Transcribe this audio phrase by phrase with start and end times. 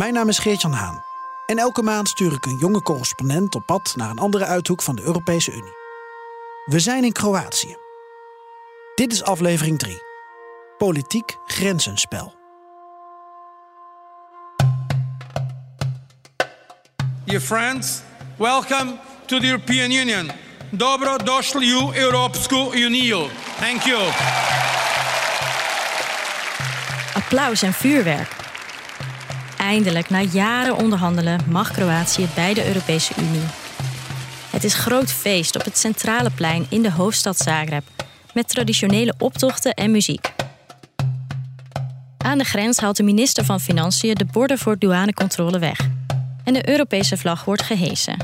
[0.00, 1.04] Mijn naam is Geert-Jan Haan.
[1.46, 4.96] En elke maand stuur ik een jonge correspondent op pad naar een andere uithoek van
[4.96, 5.72] de Europese Unie.
[6.64, 7.76] We zijn in Kroatië.
[8.94, 10.02] Dit is aflevering 3.
[10.78, 12.34] Politiek grenzenspel.
[17.24, 18.00] Dear friends,
[18.36, 20.30] welcome to the European Union.
[20.70, 23.28] Dobro došli u Europsku uniju.
[23.58, 24.08] Thank you.
[27.14, 28.39] Applaus en vuurwerk.
[29.70, 33.42] Eindelijk, na jaren onderhandelen, mag Kroatië bij de Europese Unie.
[34.50, 37.82] Het is groot feest op het centrale plein in de hoofdstad Zagreb,
[38.34, 40.32] met traditionele optochten en muziek.
[42.18, 45.88] Aan de grens haalt de minister van Financiën de borden voor douanecontrole weg
[46.44, 48.16] en de Europese vlag wordt gehesen.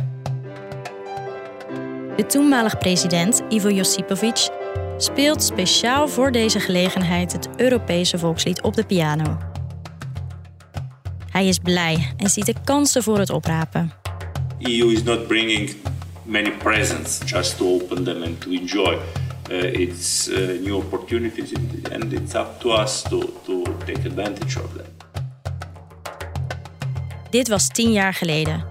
[2.16, 4.48] De toenmalig president Ivo Josipovic
[4.98, 9.55] speelt speciaal voor deze gelegenheid het Europese volkslied op de piano.
[11.36, 13.92] Hij is blij en ziet de kansen voor het oprapen.
[14.58, 15.76] EU is not bringing
[16.22, 18.98] many presents just to open them and to enjoy.
[19.50, 21.52] Uh, it's uh, new opportunities
[21.92, 24.86] and it's up to us to, to take advantage of them.
[27.30, 28.64] Dit was tien jaar geleden.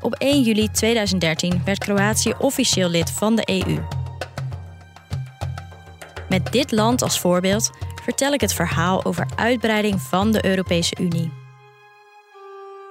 [0.00, 3.78] Op 1 juli 2013 werd Kroatië officieel lid van de EU.
[6.28, 7.70] Met dit land als voorbeeld
[8.02, 11.40] vertel ik het verhaal over uitbreiding van de Europese Unie.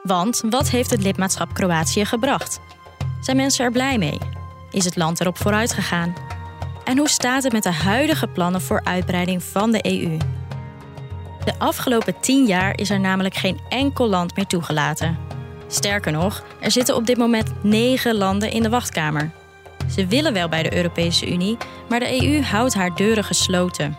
[0.03, 2.59] Want wat heeft het lidmaatschap Kroatië gebracht?
[3.19, 4.17] Zijn mensen er blij mee?
[4.71, 6.13] Is het land erop vooruit gegaan?
[6.83, 10.17] En hoe staat het met de huidige plannen voor uitbreiding van de EU?
[11.45, 15.17] De afgelopen tien jaar is er namelijk geen enkel land meer toegelaten.
[15.67, 19.31] Sterker nog, er zitten op dit moment negen landen in de wachtkamer.
[19.89, 21.57] Ze willen wel bij de Europese Unie,
[21.89, 23.97] maar de EU houdt haar deuren gesloten.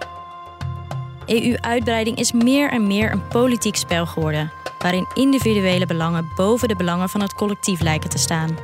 [1.27, 4.53] EU-uitbreiding is meer en meer een politiek spel geworden,
[4.83, 8.57] waarin individuele belangen boven de belangen van het collectief lijken te staan.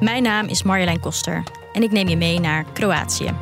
[0.00, 3.34] Mijn naam is Marjolein Koster en ik neem je mee naar Kroatië.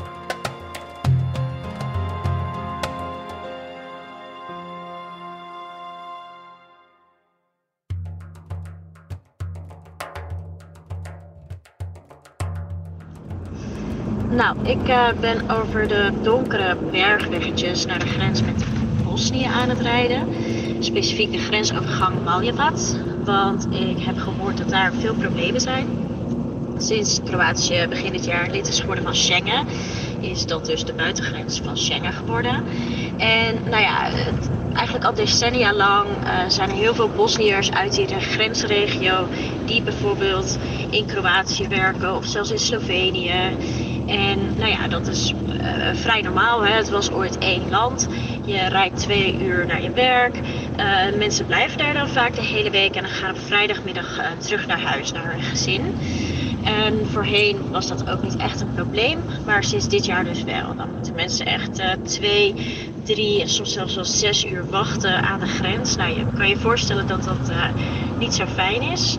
[14.31, 18.65] Nou, ik uh, ben over de donkere bergweggetjes naar de grens met
[19.05, 20.29] Bosnië aan het rijden.
[20.81, 22.97] Specifiek de grensovergang Maljevat.
[23.25, 25.88] Want ik heb gehoord dat daar veel problemen zijn.
[26.78, 29.66] Sinds Kroatië begin dit jaar lid is geworden van Schengen,
[30.20, 32.64] is dat dus de buitengrens van Schengen geworden.
[33.16, 34.09] En nou ja,
[34.75, 39.28] eigenlijk al decennia lang uh, zijn er heel veel Bosniërs uit die grensregio
[39.64, 40.58] die bijvoorbeeld
[40.91, 43.56] in Kroatië werken of zelfs in Slovenië.
[44.06, 46.64] En nou ja, dat is uh, vrij normaal.
[46.64, 46.72] Hè?
[46.72, 48.08] Het was ooit één land.
[48.44, 50.41] Je rijdt twee uur naar je werk.
[50.78, 54.26] Uh, mensen blijven daar dan vaak de hele week en dan gaan op vrijdagmiddag uh,
[54.38, 55.94] terug naar huis, naar hun gezin.
[56.64, 60.76] En voorheen was dat ook niet echt een probleem, maar sinds dit jaar dus wel.
[60.76, 62.54] Dan moeten mensen echt twee,
[63.04, 65.97] drie en soms zelfs wel zes uur wachten aan de grens.
[65.97, 67.53] Nou, je kan je voorstellen dat dat
[68.19, 69.19] niet zo fijn is.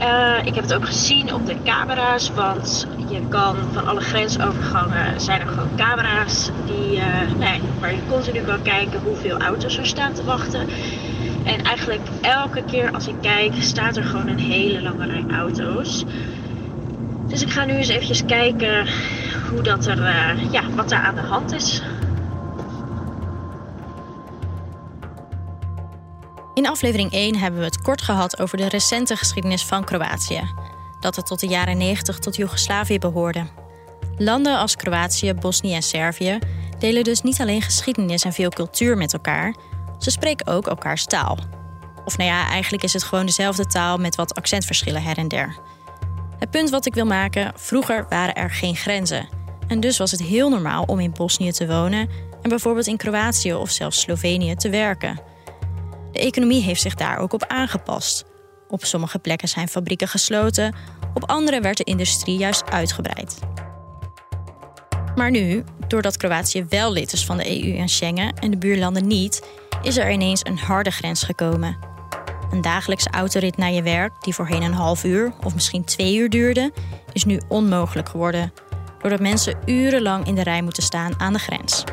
[0.00, 5.20] Uh, ik heb het ook gezien op de camera's, want je kan van alle grensovergangen
[5.20, 7.04] zijn er gewoon camera's die, uh,
[7.38, 10.68] nee, waar je continu kan kijken hoeveel auto's er staan te wachten.
[11.44, 16.04] En eigenlijk elke keer als ik kijk, staat er gewoon een hele lange rij auto's.
[17.26, 18.86] Dus ik ga nu eens eventjes kijken
[19.50, 21.82] hoe dat er, uh, ja, wat daar aan de hand is.
[26.54, 30.40] In aflevering 1 hebben we het kort gehad over de recente geschiedenis van Kroatië.
[31.04, 33.46] Dat het tot de jaren 90 tot Joegoslavië behoorde.
[34.16, 36.38] Landen als Kroatië, Bosnië en Servië
[36.78, 39.54] delen dus niet alleen geschiedenis en veel cultuur met elkaar,
[39.98, 41.38] ze spreken ook elkaars taal.
[42.04, 45.56] Of nou ja, eigenlijk is het gewoon dezelfde taal met wat accentverschillen her en der.
[46.38, 49.28] Het punt wat ik wil maken, vroeger waren er geen grenzen.
[49.66, 52.08] En dus was het heel normaal om in Bosnië te wonen
[52.42, 55.20] en bijvoorbeeld in Kroatië of zelfs Slovenië te werken.
[56.12, 58.24] De economie heeft zich daar ook op aangepast.
[58.74, 60.74] Op sommige plekken zijn fabrieken gesloten,
[61.14, 63.38] op andere werd de industrie juist uitgebreid.
[65.16, 69.06] Maar nu, doordat Kroatië wel lid is van de EU en Schengen en de buurlanden
[69.06, 69.46] niet,
[69.82, 71.76] is er ineens een harde grens gekomen.
[72.50, 76.30] Een dagelijkse autorit naar je werk, die voorheen een half uur of misschien twee uur
[76.30, 76.72] duurde,
[77.12, 78.52] is nu onmogelijk geworden.
[78.98, 81.84] Doordat mensen urenlang in de rij moeten staan aan de grens.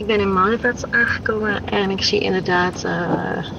[0.00, 2.90] Ik ben in Malibet aangekomen en ik zie inderdaad uh,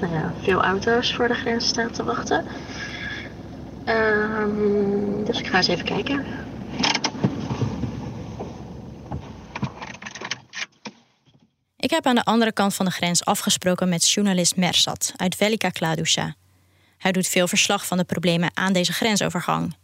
[0.01, 2.45] nou ja, veel auto's voor de grens staan te wachten.
[3.85, 6.25] Um, dus ik ga eens even kijken.
[11.77, 15.69] Ik heb aan de andere kant van de grens afgesproken met journalist Mersat uit Velika
[15.69, 16.35] Kladuša.
[16.97, 19.75] Hij doet veel verslag van de problemen aan deze grensovergang.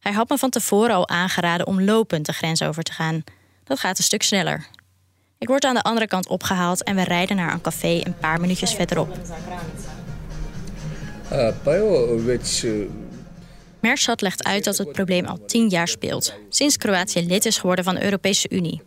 [0.00, 3.24] Hij had me van tevoren al aangeraden om lopend de grens over te gaan.
[3.64, 4.66] Dat gaat een stuk sneller.
[5.38, 8.40] Ik word aan de andere kant opgehaald en we rijden naar een café een paar
[8.40, 9.18] minuutjes verderop.
[13.80, 17.84] Mersat legt uit dat het probleem al tien jaar speelt, sinds Kroatië lid is geworden
[17.84, 18.82] van de Europese Unie.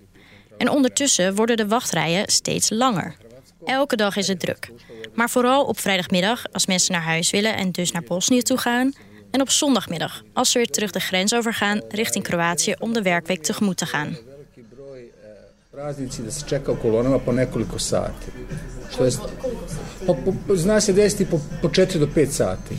[0.57, 3.15] En ondertussen worden de wachtrijen steeds langer.
[3.65, 4.71] Elke dag is het druk.
[5.13, 8.94] Maar vooral op vrijdagmiddag, als mensen naar huis willen en dus naar Bosnië toe gaan.
[9.31, 13.44] En op zondagmiddag, als ze weer terug de grens overgaan richting Kroatië om de werkweek
[13.44, 14.18] tegemoet te gaan.
[15.81, 18.31] Praznici da se čeka u kolonama po nekoliko sati.
[18.92, 19.12] Što je,
[20.06, 20.16] po,
[20.48, 22.75] po, zna se desiti po, po 4 do 5 sati.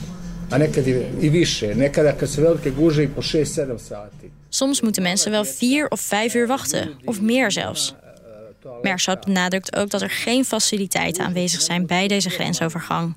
[0.51, 1.75] A nekad i, i više.
[1.75, 4.31] Nekada kad su velike guže i po 6-7 sati.
[4.51, 7.95] Soms moeten mensen wel vier of vijf uur wachten, of meer zelfs.
[8.83, 13.15] Mersat benadrukt ook dat er geen faciliteiten aanwezig zijn bij deze grensovergang.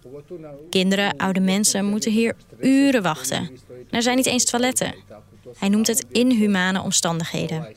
[0.70, 3.50] Kinderen, oude mensen moeten hier uren wachten.
[3.90, 4.96] Er zijn niet eens toiletten.
[5.58, 7.68] Hij noemt het inhumane omstandigheden.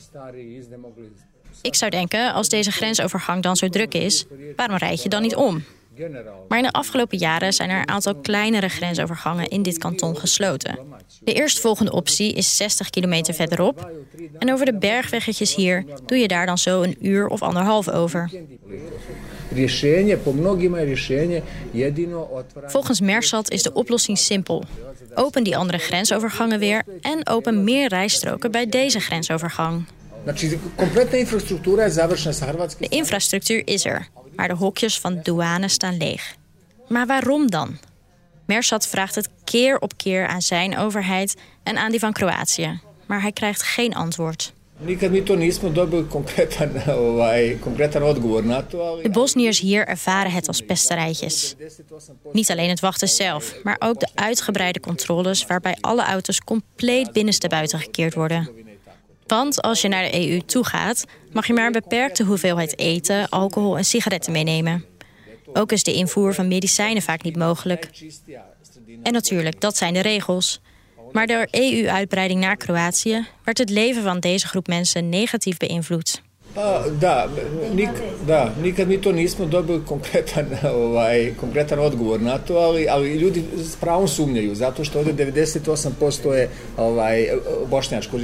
[1.62, 4.24] Ik zou denken, als deze grensovergang dan zo druk is,
[4.56, 5.64] waarom rijd je dan niet om?
[6.48, 10.78] Maar in de afgelopen jaren zijn er een aantal kleinere grensovergangen in dit kanton gesloten.
[11.20, 13.90] De eerstvolgende optie is 60 kilometer verderop.
[14.38, 18.30] En over de bergweggetjes hier doe je daar dan zo een uur of anderhalf over.
[22.66, 24.64] Volgens Mersat is de oplossing simpel.
[25.14, 29.84] Open die andere grensovergangen weer en open meer rijstroken bij deze grensovergang.
[32.78, 36.34] De infrastructuur is er, maar de hokjes van douane staan leeg.
[36.88, 37.78] Maar waarom dan?
[38.46, 42.80] Mersat vraagt het keer op keer aan zijn overheid en aan die van Kroatië.
[43.06, 44.52] Maar hij krijgt geen antwoord.
[49.02, 51.54] De Bosniërs hier ervaren het als pesterijtjes.
[52.32, 55.46] Niet alleen het wachten zelf, maar ook de uitgebreide controles...
[55.46, 58.67] waarbij alle auto's compleet binnenstebuiten gekeerd worden.
[59.28, 63.28] Want als je naar de EU toe gaat, mag je maar een beperkte hoeveelheid eten,
[63.28, 64.84] alcohol en sigaretten meenemen.
[65.52, 67.90] Ook is de invoer van medicijnen vaak niet mogelijk.
[69.02, 70.60] En natuurlijk, dat zijn de regels.
[71.12, 76.22] Maar door EU-uitbreiding naar Kroatië werd het leven van deze groep mensen negatief beïnvloed.
[76.54, 77.28] Pa, da,
[77.74, 77.88] nik,
[78.26, 80.46] da, nikad mi to nismo dobili konkretan,
[80.84, 86.32] ovaj, konkretan odgovor na to, ali, ali ljudi s pravom sumnjaju, zato što ovde 98%
[86.32, 87.28] je ovaj,
[87.70, 88.18] bošnjačko,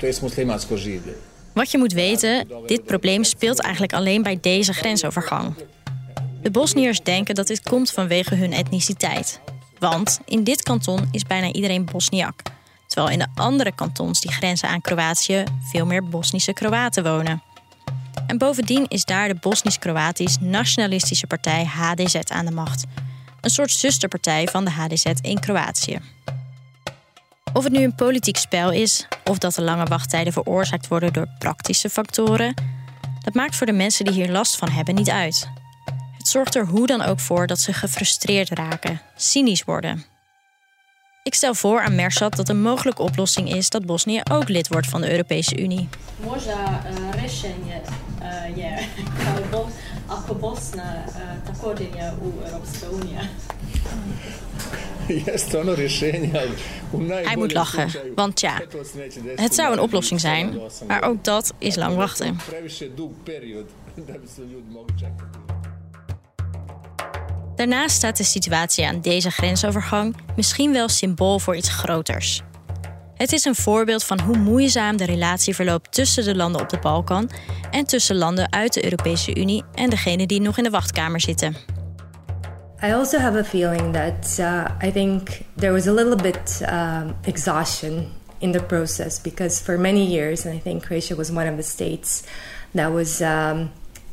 [0.00, 1.14] to je muslimansko življe.
[1.54, 5.54] Wat je moet weten, dit probleem speelt eigenlijk alleen bij deze grensovergang.
[6.42, 9.40] De Bosniërs denken dat dit komt vanwege hun etniciteit.
[9.78, 12.42] Want in dit kanton is bijna iedereen Bosniak.
[12.86, 17.42] Terwijl in de andere kantons die grenzen aan Kroatië veel meer Bosnische Kroaten wonen.
[18.30, 22.84] En bovendien is daar de Bosnisch-Kroatisch nationalistische partij HDZ aan de macht.
[23.40, 25.98] Een soort zusterpartij van de HDZ in Kroatië.
[27.52, 31.28] Of het nu een politiek spel is, of dat de lange wachttijden veroorzaakt worden door
[31.38, 32.54] praktische factoren,
[33.20, 35.48] dat maakt voor de mensen die hier last van hebben niet uit.
[36.18, 40.04] Het zorgt er hoe dan ook voor dat ze gefrustreerd raken, cynisch worden.
[41.22, 44.86] Ik stel voor aan Mersat dat een mogelijke oplossing is dat Bosnië ook lid wordt
[44.86, 45.88] van de Europese Unie.
[46.24, 46.82] Možda
[47.14, 47.80] rešenje
[48.54, 48.86] je
[50.06, 51.04] ako Bosna
[51.44, 53.18] također je u Europske Unie.
[57.26, 58.60] Hij moet lachen, want ja,
[59.34, 62.36] het zou een oplossing zijn, maar ook dat is lang wachten.
[67.60, 72.42] Daarnaast staat de situatie aan deze grensovergang misschien wel symbool voor iets groters.
[73.14, 76.78] Het is een voorbeeld van hoe moeizaam de relatie verloopt tussen de landen op de
[76.78, 77.30] Balkan
[77.70, 81.56] en tussen landen uit de Europese Unie en degenen die nog in de wachtkamer zitten.
[82.84, 87.14] I also have a feeling that uh, I think there was a little bit um,
[87.22, 88.06] exhaustion
[88.38, 91.62] in the process because for many years, and I think Croatia was one of the
[91.62, 92.22] states
[92.74, 93.70] that was um,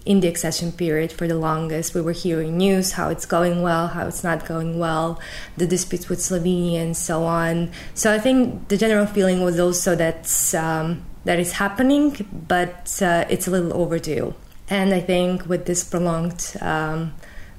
[0.07, 1.93] in the accession period for the longest.
[1.93, 5.19] We were hearing news how it's going well, how it's not going well,
[5.57, 7.71] the disputes with Slovenia, and so on.
[7.93, 10.23] So I think the general feeling was also that
[10.55, 14.33] um, that is happening, but uh, it's a little overdue.
[14.69, 17.13] And I think with this prolonged um,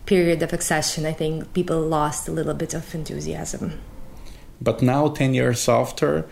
[0.06, 3.78] period of accession, I think people lost a little bit of enthusiasm.
[4.60, 6.26] But now, 10 years after,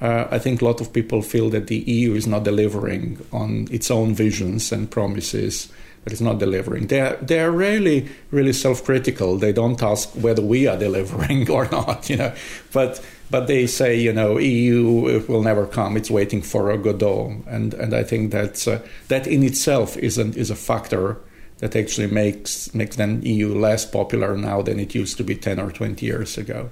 [0.00, 3.66] uh, I think a lot of people feel that the EU is not delivering on
[3.70, 5.72] its own visions and promises,
[6.04, 6.86] but it's not delivering.
[6.86, 9.36] They're, they're really, really self critical.
[9.36, 12.32] They don't ask whether we are delivering or not, you know.
[12.72, 15.96] But, but they say, you know, EU will never come.
[15.96, 17.42] It's waiting for a Godot.
[17.48, 21.20] And, and I think that's, uh, that in itself is, an, is a factor
[21.58, 25.58] that actually makes, makes then EU less popular now than it used to be 10
[25.58, 26.70] or 20 years ago.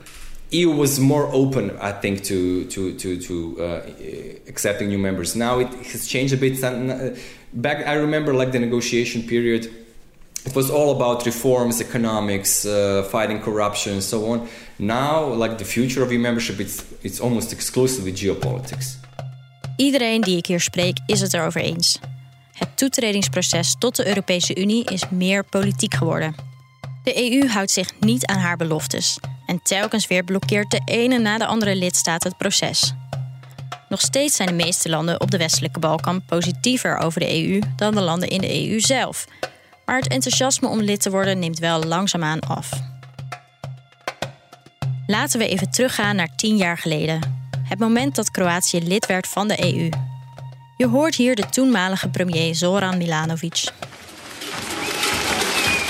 [0.51, 3.81] EU was more open, I think, to to to, to uh,
[4.49, 5.35] accepting new members.
[5.35, 6.63] Now it has changed a bit.
[6.63, 7.17] Uh,
[7.53, 9.71] back, I remember like the negotiation period.
[10.45, 14.49] It was all about reforms, economics, uh, fighting corruption, and so on.
[14.79, 18.99] Now, like the future of EU membership, it's it's almost exclusively geopolitics.
[19.77, 21.99] Iedereen die ik hier spreek is het erover eens.
[22.53, 26.35] Het toetredingsproces tot de Europese Unie is meer politiek geworden.
[27.07, 31.39] De EU houdt zich niet aan haar beloftes en telkens weer blokkeert de ene na
[31.39, 32.95] de andere lidstaat het proces.
[33.89, 37.95] Nog steeds zijn de meeste landen op de westelijke Balkan positiever over de EU dan
[37.95, 39.27] de landen in de EU zelf.
[39.85, 42.71] Maar het enthousiasme om lid te worden neemt wel langzaamaan af.
[45.07, 47.21] Laten we even teruggaan naar tien jaar geleden.
[47.69, 49.89] Het moment dat Kroatië lid werd van de EU.
[50.77, 53.65] Je hoort hier de toenmalige premier Zoran Milanovic.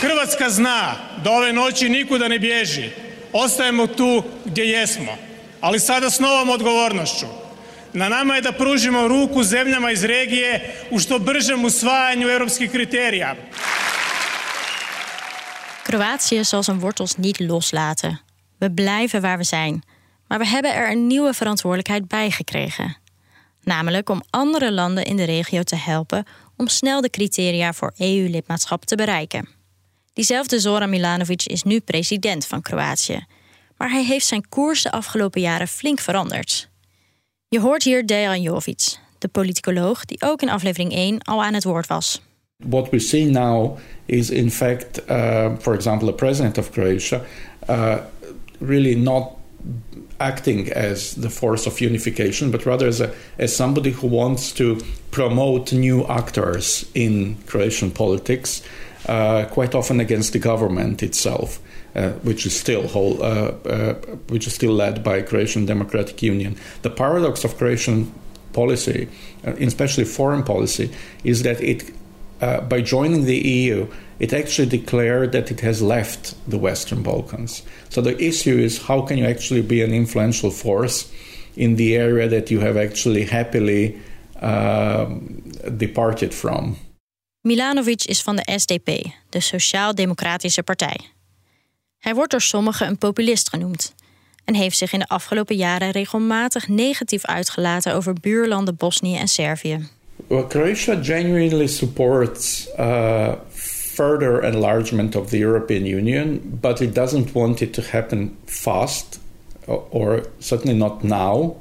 [0.06, 0.94] Hrvatska zna
[1.24, 2.90] da ove noći nikuda ne bježi.
[3.32, 5.16] Ostajemo tu gdje jesmo,
[5.60, 7.26] ali sada s novom odgovornošću.
[7.92, 13.34] Na nama je da pružimo ruku zemljama iz regije u što bržem usvajanju europskih kriterija.
[15.82, 18.18] Kroatië zal zijn wortels niet loslaten.
[18.58, 19.82] We blijven waar we zijn.
[20.28, 22.96] Maar we hebben er een nieuwe verantwoordelijkheid bij gekregen.
[23.64, 26.24] Namelijk om andere landen in de regio te helpen
[26.56, 29.55] om snel de criteria voor EU-lidmaatschap te bereiken.
[30.16, 33.24] Diezelfde Zoran Milanovic is nu president van Kroatië.
[33.76, 36.68] Maar hij heeft zijn koers de afgelopen jaren flink veranderd.
[37.48, 41.64] Je hoort hier Dejan Jovic, de politicoloog die ook in aflevering 1 al aan het
[41.64, 42.22] woord was.
[42.56, 47.22] What we see now is, in fact, uh, for example, the president of Croatia
[47.68, 47.96] uh,
[48.58, 49.28] really not
[50.16, 54.76] acting as the force of unification, but rather as, a, as somebody who wants to
[55.10, 58.62] promote new actors in Croatian politics
[59.06, 61.60] uh, quite often against the government itself,
[61.94, 63.94] uh, which is still whole, uh, uh,
[64.28, 66.56] which is still led by Croatian Democratic Union.
[66.82, 68.12] The paradox of Croatian
[68.52, 69.08] policy,
[69.46, 70.90] uh, especially foreign policy,
[71.24, 71.92] is that it,
[72.38, 77.62] by joining the EU, it actually declared that it has left the Western Balkans.
[77.90, 81.10] So the issue is how can you actually be an influential force
[81.56, 83.98] in the area that you have actually happily
[84.40, 86.76] um, departed from.
[87.46, 91.00] Milanovic is van de SDP, de Sociaal-Democratische Partij.
[91.98, 93.94] Hij wordt door sommigen een populist genoemd
[94.44, 99.88] en heeft zich in de afgelopen jaren regelmatig negatief uitgelaten over buurlanden Bosnië en Servië.
[100.26, 103.32] Well, Croatia genuinely supports uh,
[103.94, 109.20] further enlargement of the European Union, but it doesn't want it to happen fast,
[109.90, 111.56] or certainly not now.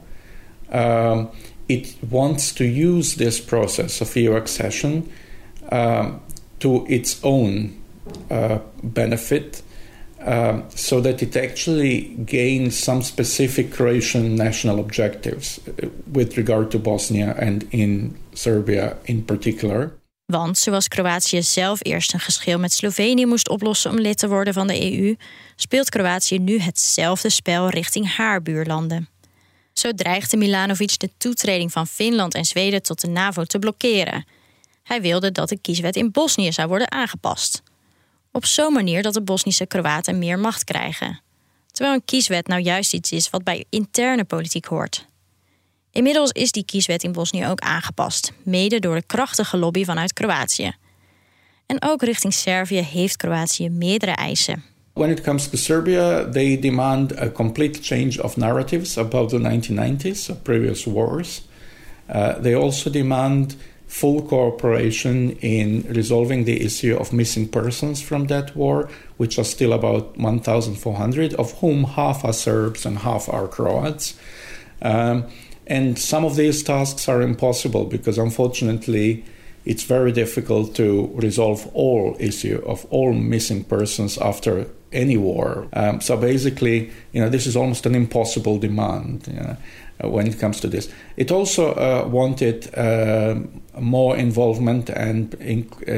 [0.73, 1.29] Um,
[1.65, 5.03] it wants to use this process of EU accession
[5.71, 6.21] um,
[6.57, 7.71] to its own
[8.31, 9.63] uh, benefit.
[10.27, 16.79] Um, so that it actually gains some specific Croatian national objectives uh, with regard to
[16.79, 19.91] Bosnia and in Serbia in particular.
[20.25, 24.53] Want zoals Kroatië zelf eerst een geschil met Slovenië moest oplossen om lid te worden
[24.53, 25.15] van de EU,
[25.55, 29.09] speelt Kroatië nu hetzelfde spel richting haar buurlanden.
[29.73, 34.25] Zo dreigde Milanovic de toetreding van Finland en Zweden tot de NAVO te blokkeren.
[34.85, 37.63] Hij wilde dat de kieswet in Bosnië zou worden aangepast.
[38.31, 41.21] Op zo'n manier dat de Bosnische Kroaten meer macht krijgen.
[41.71, 45.07] Terwijl een kieswet nou juist iets is wat bij interne politiek hoort.
[45.91, 50.75] Inmiddels is die kieswet in Bosnië ook aangepast, mede door de krachtige lobby vanuit Kroatië.
[51.65, 54.63] En ook richting Servië heeft Kroatië meerdere eisen.
[54.93, 60.41] When it comes to Serbia, they demand a complete change of narratives about the 1990s,
[60.41, 61.47] previous wars.
[62.09, 63.55] Uh, they also demand
[63.87, 69.73] full cooperation in resolving the issue of missing persons from that war, which are still
[69.73, 74.17] about 1,400, of whom half are Serbs and half are Croats.
[74.81, 75.25] Um,
[75.67, 79.23] and some of these tasks are impossible because, unfortunately,
[79.65, 85.67] it's very difficult to resolve all issue of all missing persons after any war.
[85.73, 89.27] Um, so basically, you know, this is almost an impossible demand.
[89.27, 89.57] You know,
[90.01, 93.35] when it comes to this, it also uh, wanted uh,
[93.79, 95.91] more involvement and in, uh,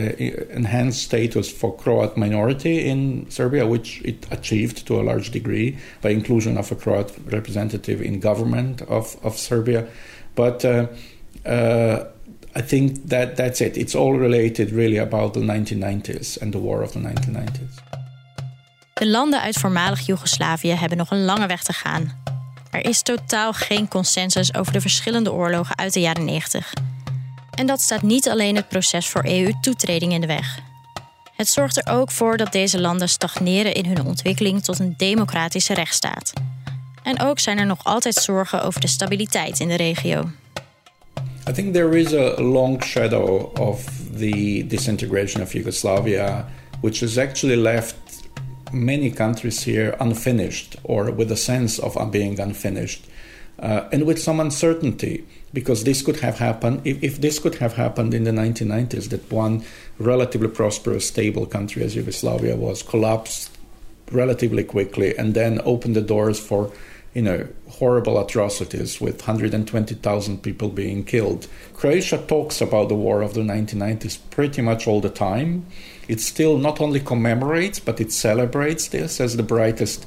[0.56, 6.10] enhanced status for Croat minority in Serbia, which it achieved to a large degree by
[6.10, 9.88] inclusion of a Croat representative in government of, of Serbia.
[10.36, 10.88] But uh,
[11.46, 12.06] uh,
[12.56, 13.78] I think that that's it.
[13.78, 17.82] It's all related really about the 1990s and the war of the 1990s.
[18.94, 22.12] De landen uit voormalig Joegoslavië hebben nog een lange weg te gaan.
[22.78, 26.74] Er is totaal geen consensus over de verschillende oorlogen uit de jaren 90.
[27.54, 30.60] En dat staat niet alleen het proces voor EU-toetreding in de weg.
[31.36, 35.74] Het zorgt er ook voor dat deze landen stagneren in hun ontwikkeling tot een democratische
[35.74, 36.34] rechtsstaat.
[37.04, 40.30] En ook zijn er nog altijd zorgen over de stabiliteit in de regio.
[41.50, 43.84] I think there is a long shadow of
[44.18, 46.48] the disintegration of Yugoslavia,
[46.82, 47.96] which has actually left
[48.74, 53.06] many countries here unfinished or with a sense of being unfinished.
[53.60, 57.74] Uh, and with some uncertainty because this could have happened if, if, this could have
[57.74, 59.64] happened in the 1990s that one
[59.98, 63.58] relatively prosperous stable country as yugoslavia was collapsed
[64.12, 66.72] relatively quickly and then opened the doors for
[67.16, 73.34] you know horrible atrocities with 120,000 people being killed croatia talks about the war of
[73.34, 75.66] the 1990s pretty much all the time
[76.08, 80.06] it still not only commemorates but it celebrates this as the brightest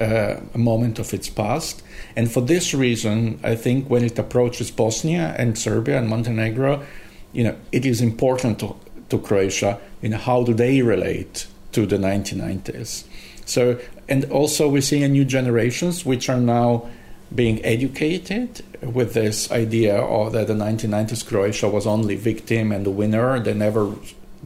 [0.00, 1.82] uh, moment of its past.
[2.14, 6.84] And for this reason, I think when it approaches Bosnia and Serbia and Montenegro,
[7.32, 8.76] you know, it is important to,
[9.08, 13.04] to Croatia in how do they relate to the 1990s.
[13.44, 13.78] So,
[14.08, 16.88] and also we're seeing new generations which are now
[17.34, 22.90] being educated with this idea of that the 1990s Croatia was only victim and the
[22.90, 23.38] winner.
[23.38, 23.94] They never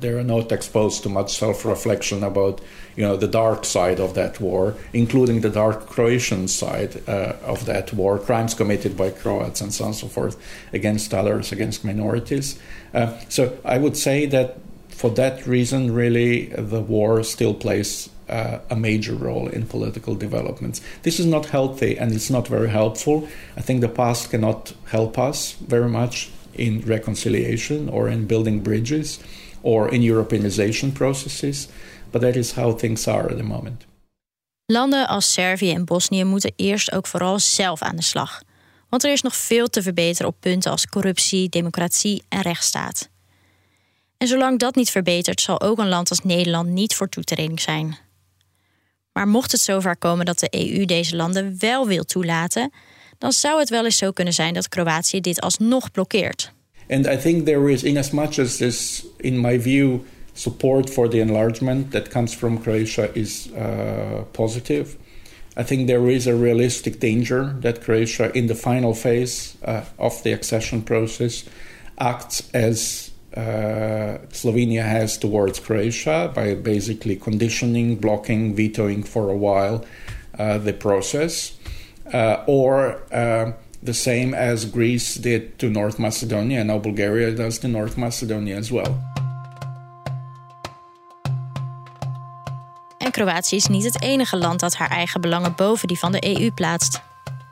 [0.02, 2.60] they're not exposed to much self-reflection about
[2.96, 7.64] you know the dark side of that war, including the dark Croatian side uh, of
[7.66, 10.36] that war, crimes committed by Croats and so on and so forth
[10.72, 12.58] against others, against minorities.
[12.92, 14.58] Uh, so I would say that
[14.90, 20.80] for that reason, really, the war still plays uh, a major role in political developments.
[21.02, 23.28] This is not healthy and it's not very helpful.
[23.56, 29.18] I think the past cannot help us very much in reconciliation or in building bridges
[29.62, 31.68] or in Europeanization processes.
[32.10, 33.84] But that is how things are at the moment.
[34.66, 38.42] Landen als Servië en Bosnië moeten eerst ook vooral zelf aan de slag.
[38.88, 43.08] Want er is nog veel te verbeteren op punten als corruptie, democratie en rechtsstaat.
[44.16, 47.96] En zolang dat niet verbetert, zal ook een land als Nederland niet voor toetreding zijn.
[49.12, 52.72] Maar mocht het zover komen dat de EU deze landen wel wil toelaten,
[53.18, 56.52] dan zou het wel eens zo kunnen zijn dat Kroatië dit alsnog blokkeert.
[56.92, 61.08] And I think there is, in as much as this, in my view, support for
[61.08, 64.98] the enlargement that comes from Croatia is uh, positive.
[65.56, 70.22] I think there is a realistic danger that Croatia, in the final phase uh, of
[70.22, 71.44] the accession process,
[71.98, 79.82] acts as uh, Slovenia has towards Croatia by basically conditioning, blocking, vetoing for a while
[80.38, 81.56] uh, the process,
[82.12, 83.52] uh, or uh,
[83.84, 88.56] the same as Greece did to North Macedonia, and now Bulgaria does to North Macedonia
[88.56, 88.94] as well.
[92.98, 96.40] En Kroatië is niet het enige land dat haar eigen belangen boven die van de
[96.40, 97.00] EU plaatst.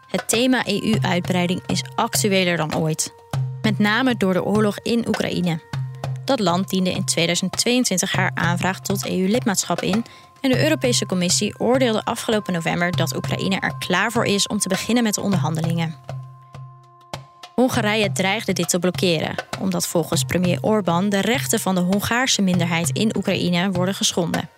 [0.08, 3.14] Het thema EU-uitbreiding is actueler dan ooit.
[3.62, 5.60] Met name door de oorlog in Oekraïne.
[6.24, 10.04] Dat land diende in 2022 haar aanvraag tot EU-lidmaatschap in
[10.40, 14.68] en de Europese Commissie oordeelde afgelopen november dat Oekraïne er klaar voor is om te
[14.68, 16.19] beginnen met de onderhandelingen.
[17.60, 22.90] Hongarije dreigde dit te blokkeren, omdat volgens premier Orbán de rechten van de Hongaarse minderheid
[22.92, 24.48] in Oekraïne worden geschonden.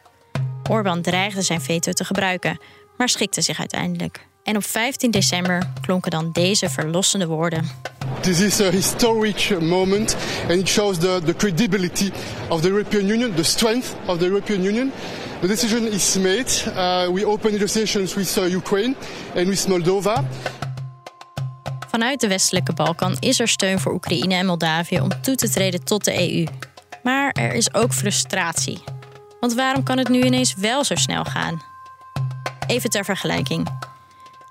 [0.71, 2.61] Orbán dreigde zijn veto te gebruiken,
[2.97, 4.27] maar schikte zich uiteindelijk.
[4.43, 7.71] En op 15 december klonken dan deze verlossende woorden.
[8.21, 10.17] This is a historic moment
[10.49, 12.11] and it shows the, the credibility
[12.49, 14.93] of the European Union, the strength of the European Union.
[15.41, 16.47] The decision is made.
[16.67, 18.95] Uh, we open negotiations with uh, Ukraine
[19.35, 20.25] and with Moldova.
[21.93, 25.85] Vanuit de westelijke Balkan is er steun voor Oekraïne en Moldavië om toe te treden
[25.85, 26.47] tot de EU.
[27.03, 28.83] Maar er is ook frustratie.
[29.41, 31.63] Want waarom kan het nu ineens wel zo snel gaan?
[32.67, 33.69] Even ter vergelijking.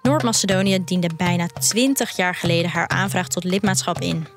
[0.02, 4.28] Noord-Macedonië diende bijna 20 jaar geleden haar aanvraag tot lidmaatschap in.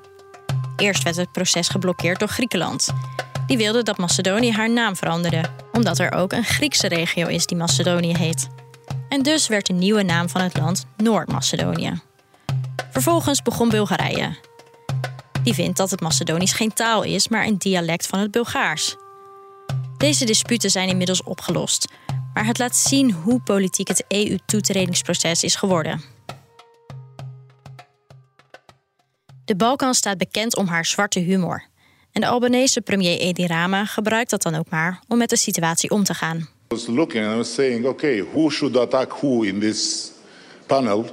[0.75, 2.93] Eerst werd het proces geblokkeerd door Griekenland.
[3.47, 7.57] Die wilde dat Macedonië haar naam veranderde, omdat er ook een Griekse regio is die
[7.57, 8.47] Macedonië heet.
[9.09, 12.01] En dus werd de nieuwe naam van het land Noord-Macedonië.
[12.91, 14.35] Vervolgens begon Bulgarije.
[15.43, 18.95] Die vindt dat het Macedonisch geen taal is, maar een dialect van het Bulgaars.
[19.97, 21.87] Deze disputen zijn inmiddels opgelost,
[22.33, 26.01] maar het laat zien hoe politiek het EU-toetredingsproces is geworden.
[29.45, 31.63] De Balkan staat bekend om haar zwarte humor.
[32.11, 35.89] En de Albanese premier Edi Rama gebruikt dat dan ook maar om met de situatie
[35.89, 36.37] om te gaan.
[36.37, 40.11] I was looking and I was saying, okay, who should attack who in this
[40.65, 41.05] panel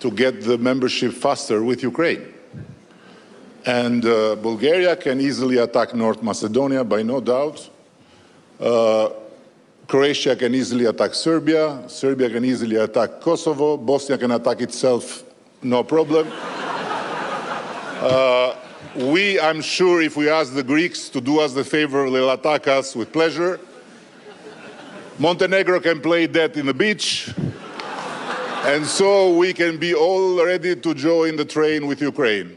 [0.00, 2.34] to get the membership faster with Ukraine?
[3.66, 7.68] And uh, Bulgaria can easily attack North Macedonia, by no doubt.
[8.58, 9.10] Uh,
[9.86, 11.82] Croatia can easily attack Serbia.
[11.88, 13.76] Serbia can easily attack Kosovo.
[13.76, 15.24] Bosnia can attack itself,
[15.62, 16.30] no problem.
[18.00, 18.56] Uh,
[18.96, 22.66] we, I'm sure, if we ask the Greeks to do us the favor, they'll attack
[22.66, 23.60] us with pleasure.
[25.18, 27.28] Montenegro can play that in the beach.
[28.64, 32.50] And so we can be all ready to join the train with Ukraine.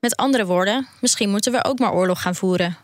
[0.00, 2.76] Met andere woorden, misschien moeten we ook maar oorlog gaan voeren.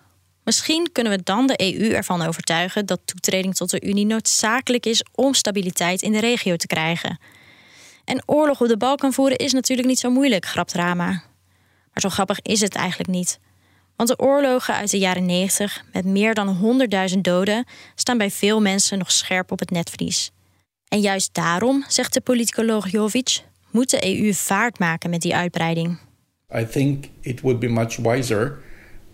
[0.45, 5.05] Misschien kunnen we dan de EU ervan overtuigen dat toetreding tot de Unie noodzakelijk is
[5.15, 7.19] om stabiliteit in de regio te krijgen.
[8.05, 11.07] En oorlog op de Balkan voeren is natuurlijk niet zo moeilijk, grapt Rama.
[11.93, 13.39] Maar zo grappig is het eigenlijk niet.
[13.97, 16.79] Want de oorlogen uit de jaren 90 met meer dan
[17.11, 20.31] 100.000 doden staan bij veel mensen nog scherp op het netvlies.
[20.95, 25.99] En juist daarom, zegt de politicoloog Jovic, moet de EU vaart maken met die uitbreiding.
[26.57, 28.59] I think it would be much wiser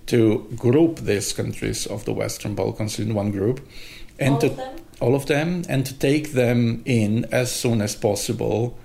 [0.04, 3.60] to group these countries of the Western Balkans in one group
[4.18, 4.66] and all to of them?
[4.98, 8.78] all of them and to take them in as soon as possible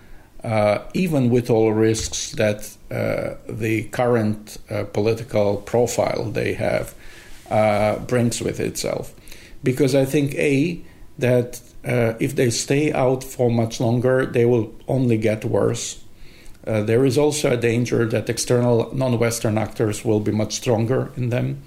[0.44, 6.94] uh, even with all risks that uh, the current uh, political profile they have
[7.50, 9.14] uh, brings with itself
[9.62, 10.80] because I think a
[11.18, 16.06] that uh, if they stay out for much longer they will only get worse
[16.66, 21.12] uh, there is also a danger that external non Western actors will be much stronger
[21.16, 21.62] in them.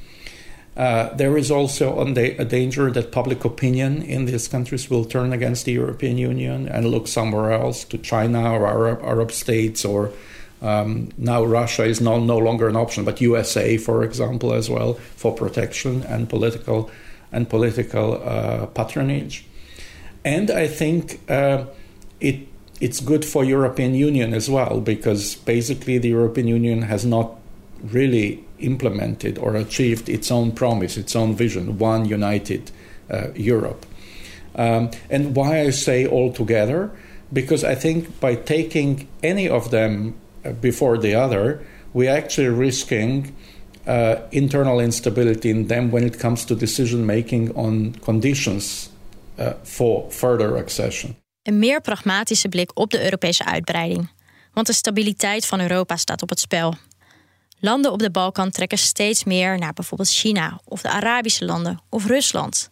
[0.77, 5.65] Uh, there is also a danger that public opinion in these countries will turn against
[5.65, 10.13] the European Union and look somewhere else to China or Arab, Arab states or
[10.63, 14.95] um, now Russia is no, no longer an option, but USA, for example, as well
[14.95, 16.91] for protection and political
[17.33, 19.48] and political uh, patronage.
[20.25, 21.67] And I think uh,
[22.21, 22.49] it
[22.81, 27.35] it's good for European Union as well because basically the European Union has not
[27.83, 32.71] really implemented or achieved its own promise, its own vision, one united
[33.11, 33.85] uh, Europe.
[34.55, 36.91] Um, and why I say all together?
[37.33, 43.35] Because I think by taking any of them uh, before the other, we're actually risking
[43.87, 48.88] uh, internal instability in them when it comes to decision making on conditions
[49.39, 51.17] uh, for further accession.
[51.43, 54.09] Een meer pragmatische blik op de Europese uitbreiding.
[54.53, 56.75] Want de stabiliteit van Europa staat op het spel.
[57.61, 62.07] Landen op de Balkan trekken steeds meer naar bijvoorbeeld China of de Arabische landen of
[62.07, 62.71] Rusland.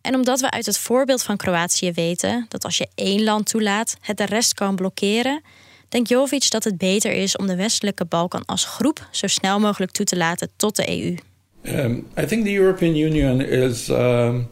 [0.00, 3.96] En omdat we uit het voorbeeld van Kroatië weten dat als je één land toelaat,
[4.00, 5.42] het de rest kan blokkeren,
[5.88, 9.92] denkt Jovic dat het beter is om de westelijke Balkan als groep zo snel mogelijk
[9.92, 11.16] toe te laten tot de EU.
[11.62, 14.50] Um, I think the European Union is um,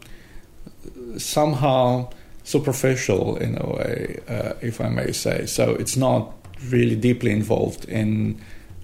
[1.18, 2.10] somehow
[2.44, 5.46] superficial in a way, uh, if I may say.
[5.46, 6.32] So it's not
[6.70, 8.40] really deeply involved in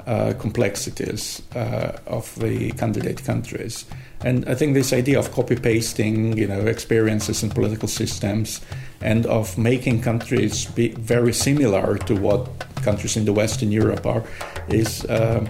[0.07, 3.85] uh, complexities uh, of the candidate countries.
[4.25, 8.61] And I think this idea of copy pasting, you know, experiences in political systems,
[9.01, 12.49] and of making countries be very similar to what
[12.83, 14.25] countries in the Western Europe are,
[14.69, 15.47] is uh,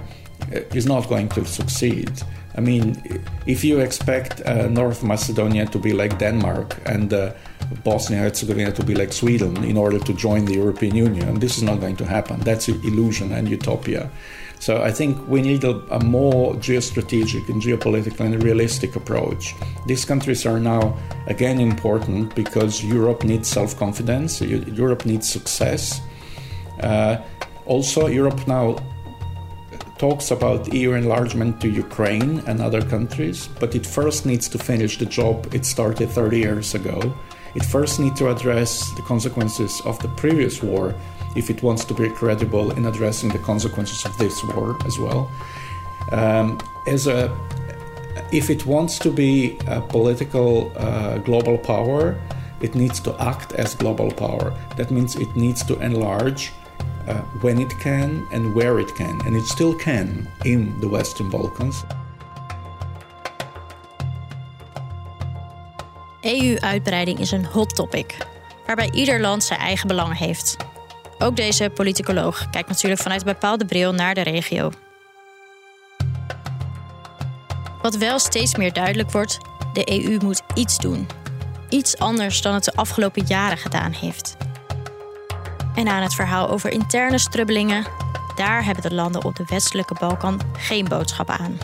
[0.75, 2.11] is not going to succeed.
[2.59, 3.01] I mean,
[3.47, 7.33] if you expect uh, North Macedonia to be like Denmark and uh,
[7.85, 11.63] Bosnia Herzegovina to be like Sweden in order to join the European Union, this is
[11.63, 12.41] not going to happen.
[12.41, 14.11] That's an illusion and utopia.
[14.59, 19.55] So I think we need a, a more geostrategic and geopolitical and realistic approach.
[19.87, 24.41] These countries are now again important because Europe needs self-confidence.
[24.41, 26.01] Europe needs success.
[26.83, 27.19] Uh,
[27.67, 28.79] also, Europe now
[29.99, 34.97] talks about EU enlargement to Ukraine and other countries, but it first needs to finish
[34.99, 37.15] the job it started 30 years ago.
[37.55, 40.95] It first needs to address the consequences of the previous war
[41.37, 45.31] if it wants to be credible in addressing the consequences of this war as well.
[46.13, 47.37] Um, as a,
[48.33, 52.21] if it wants to be a political uh, global power,
[52.61, 54.55] it needs to act as global power.
[54.77, 56.53] That means it needs to enlarge
[57.09, 61.31] uh, when it can and where it can, and it still can in the Western
[61.31, 61.85] Balkans.
[66.21, 68.17] EU-uitbreiding is een hot topic,
[68.67, 70.57] waarbij ieder land zijn eigen belang heeft.
[71.19, 74.71] Ook deze politicoloog kijkt natuurlijk vanuit een bepaalde bril naar de regio.
[77.83, 79.39] Wat wel steeds meer duidelijk wordt,
[79.73, 81.07] de EU moet iets doen.
[81.69, 84.37] Iets anders dan het de afgelopen jaren gedaan heeft.
[85.79, 87.87] En aan het verhaal over interne strubbelingen,
[88.37, 91.59] daar hebben de landen op de westelijke Balkan geen boodschap aan.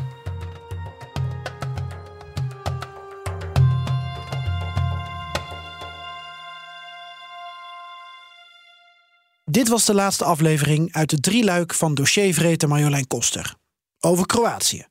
[9.44, 13.54] Dit was de laatste aflevering uit de drieluik van dossiervreter Marjolein Koster.
[14.00, 14.86] Over Kroatië.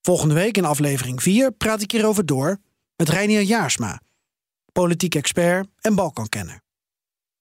[0.00, 2.58] Volgende week in aflevering 4 praat ik hierover door
[2.96, 4.00] met Reinier Jaarsma,
[4.72, 6.60] politiek expert en Balkankenner.